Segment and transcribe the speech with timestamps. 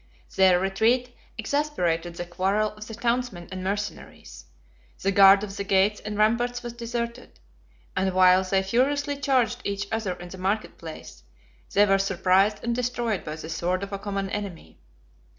[0.35, 4.45] Their retreat exasperated the quarrel of the townsmen and mercenaries;
[5.03, 7.39] the guard of the gates and ramparts was deserted;
[7.95, 11.21] and while they furiously charged each other in the market place,
[11.73, 14.79] they were surprised and destroyed by the sword of a common enemy.